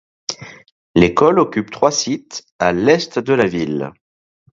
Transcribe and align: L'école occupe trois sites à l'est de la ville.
L'école 0.95 1.37
occupe 1.37 1.69
trois 1.69 1.91
sites 1.91 2.43
à 2.57 2.73
l'est 2.73 3.19
de 3.19 3.33
la 3.33 3.45
ville. 3.45 3.91